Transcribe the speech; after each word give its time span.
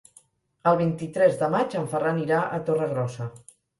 El 0.69 0.77
vint-i-tres 0.79 1.37
de 1.41 1.49
maig 1.57 1.75
en 1.81 1.85
Ferran 1.93 2.23
irà 2.25 2.41
a 2.41 2.59
Torregrossa. 2.71 3.29